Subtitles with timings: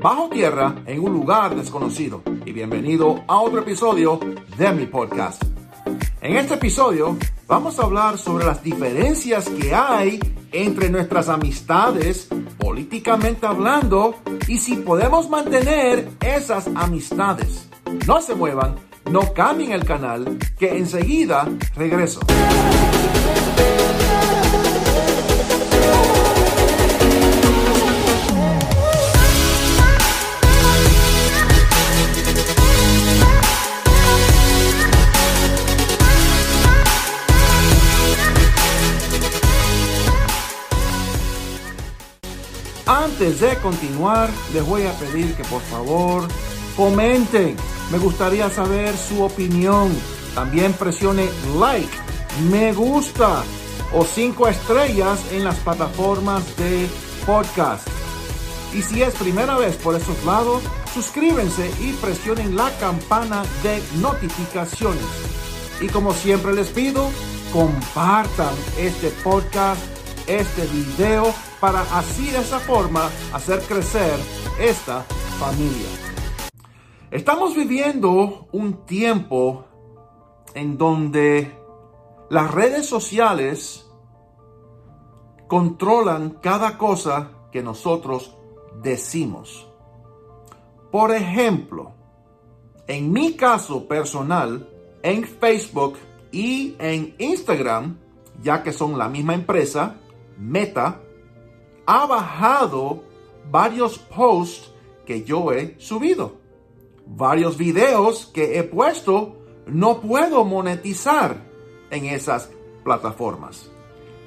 [0.00, 2.22] bajo tierra en un lugar desconocido.
[2.44, 4.20] Y bienvenido a otro episodio
[4.56, 5.42] de mi podcast.
[6.20, 7.16] En este episodio
[7.46, 10.18] vamos a hablar sobre las diferencias que hay
[10.52, 14.16] entre nuestras amistades, políticamente hablando,
[14.46, 17.68] y si podemos mantener esas amistades.
[18.06, 18.76] No se muevan,
[19.10, 22.20] no cambien el canal, que enseguida regreso.
[42.88, 46.26] Antes de continuar, les voy a pedir que por favor
[46.74, 47.54] comenten.
[47.92, 49.94] Me gustaría saber su opinión.
[50.34, 51.28] También presione
[51.58, 51.92] like,
[52.50, 53.42] me gusta
[53.92, 56.88] o cinco estrellas en las plataformas de
[57.26, 57.86] podcast.
[58.72, 60.62] Y si es primera vez por estos lados,
[60.94, 65.04] suscríbanse y presionen la campana de notificaciones.
[65.82, 67.10] Y como siempre les pido,
[67.52, 69.78] compartan este podcast,
[70.28, 74.14] este video para así de esa forma hacer crecer
[74.60, 75.02] esta
[75.38, 75.88] familia.
[77.10, 79.64] Estamos viviendo un tiempo
[80.54, 81.58] en donde
[82.28, 83.86] las redes sociales
[85.46, 88.36] controlan cada cosa que nosotros
[88.82, 89.66] decimos.
[90.92, 91.92] Por ejemplo,
[92.86, 94.68] en mi caso personal,
[95.02, 95.96] en Facebook
[96.30, 97.96] y en Instagram,
[98.42, 99.96] ya que son la misma empresa,
[100.38, 101.00] Meta,
[101.86, 103.02] ha bajado
[103.50, 104.72] varios posts
[105.04, 106.36] que yo he subido.
[107.06, 111.36] Varios videos que he puesto no puedo monetizar
[111.90, 112.50] en esas
[112.84, 113.70] plataformas.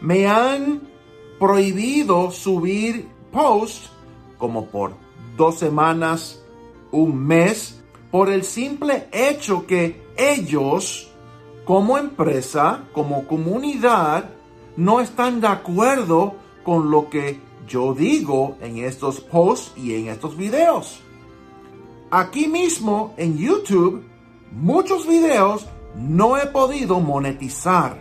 [0.00, 0.82] Me han
[1.38, 3.90] prohibido subir posts
[4.38, 4.92] como por
[5.36, 6.42] dos semanas,
[6.90, 11.12] un mes, por el simple hecho que ellos,
[11.64, 14.30] como empresa, como comunidad,
[14.78, 20.36] no están de acuerdo con lo que yo digo en estos posts y en estos
[20.36, 21.00] videos.
[22.12, 24.04] Aquí mismo en YouTube,
[24.52, 25.66] muchos videos
[25.96, 28.00] no he podido monetizar.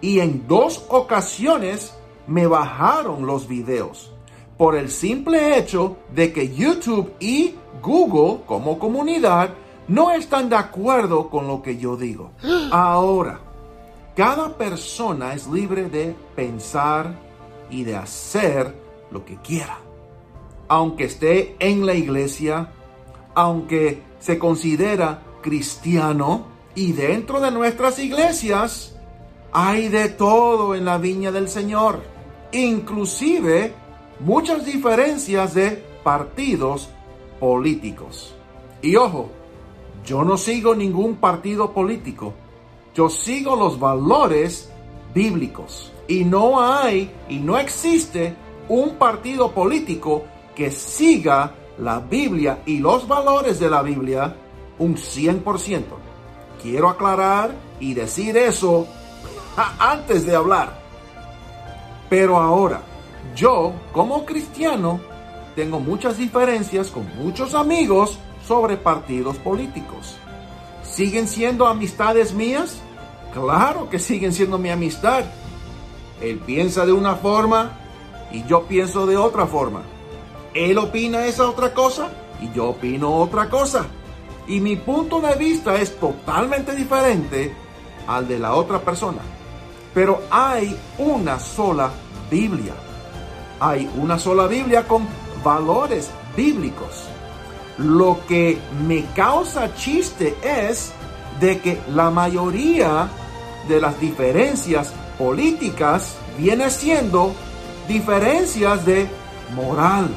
[0.00, 1.94] Y en dos ocasiones
[2.26, 4.12] me bajaron los videos.
[4.58, 9.50] Por el simple hecho de que YouTube y Google como comunidad
[9.86, 12.32] no están de acuerdo con lo que yo digo.
[12.72, 13.45] Ahora,
[14.16, 17.26] cada persona es libre de pensar,
[17.70, 18.74] y de hacer
[19.10, 19.78] lo que quiera.
[20.68, 22.70] Aunque esté en la iglesia,
[23.34, 28.96] aunque se considera cristiano y dentro de nuestras iglesias
[29.52, 32.02] hay de todo en la viña del Señor,
[32.52, 33.72] inclusive
[34.20, 36.88] muchas diferencias de partidos
[37.38, 38.34] políticos.
[38.82, 39.30] Y ojo,
[40.04, 42.34] yo no sigo ningún partido político,
[42.96, 44.70] yo sigo los valores
[45.14, 45.92] bíblicos.
[46.08, 48.34] Y no hay y no existe
[48.68, 50.24] un partido político
[50.54, 54.34] que siga la Biblia y los valores de la Biblia
[54.78, 55.82] un 100%.
[56.62, 58.86] Quiero aclarar y decir eso
[59.78, 60.80] antes de hablar.
[62.08, 62.80] Pero ahora,
[63.34, 65.00] yo como cristiano
[65.54, 70.16] tengo muchas diferencias con muchos amigos sobre partidos políticos.
[70.82, 72.80] ¿Siguen siendo amistades mías?
[73.36, 75.24] Claro que siguen siendo mi amistad
[76.20, 77.72] él piensa de una forma
[78.32, 79.82] y yo pienso de otra forma.
[80.54, 82.10] Él opina esa otra cosa
[82.40, 83.86] y yo opino otra cosa.
[84.46, 87.54] Y mi punto de vista es totalmente diferente
[88.06, 89.20] al de la otra persona.
[89.92, 91.90] Pero hay una sola
[92.30, 92.74] Biblia.
[93.60, 95.06] Hay una sola Biblia con
[95.44, 97.04] valores bíblicos.
[97.78, 100.92] Lo que me causa chiste es
[101.40, 103.10] de que la mayoría
[103.68, 107.34] de las diferencias políticas viene siendo
[107.88, 109.08] diferencias de
[109.54, 110.08] moral,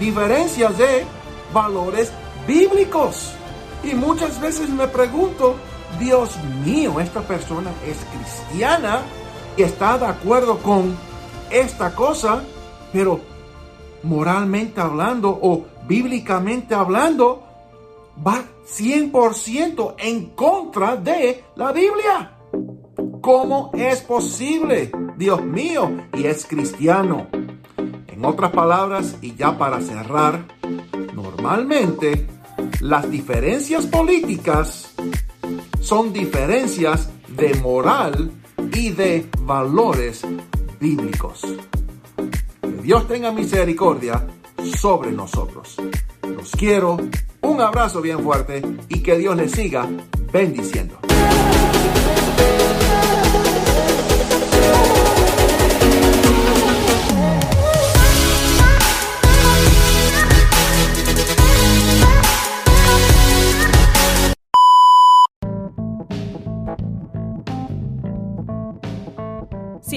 [0.00, 1.04] diferencias de
[1.52, 2.12] valores
[2.46, 3.32] bíblicos.
[3.82, 5.56] Y muchas veces me pregunto,
[5.98, 6.30] Dios
[6.64, 9.02] mío, esta persona es cristiana
[9.56, 10.96] y está de acuerdo con
[11.50, 12.42] esta cosa,
[12.92, 13.20] pero
[14.02, 17.42] moralmente hablando o bíblicamente hablando,
[18.26, 22.33] va 100% en contra de la Biblia.
[23.24, 24.92] ¿Cómo es posible?
[25.16, 27.26] Dios mío, y es cristiano.
[28.06, 30.44] En otras palabras, y ya para cerrar,
[31.14, 32.26] normalmente
[32.80, 34.94] las diferencias políticas
[35.80, 38.30] son diferencias de moral
[38.74, 40.20] y de valores
[40.78, 41.46] bíblicos.
[42.60, 44.26] Que Dios tenga misericordia
[44.76, 45.76] sobre nosotros.
[46.28, 46.98] Los quiero,
[47.40, 48.60] un abrazo bien fuerte
[48.90, 49.88] y que Dios les siga
[50.30, 50.98] bendiciendo.